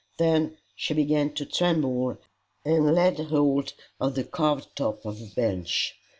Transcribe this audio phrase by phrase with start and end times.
[0.17, 2.17] Then she began to tremble,
[2.65, 5.93] and laid hold of the carved top of a bench.